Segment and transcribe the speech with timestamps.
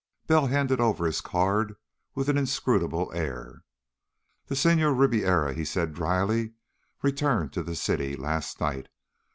[0.25, 1.75] Bell handed over his card
[2.15, 3.61] with an inscrutable air.
[4.47, 6.53] "The Senhor Ribiera," he said drily,
[7.03, 8.87] "returned to the city last night.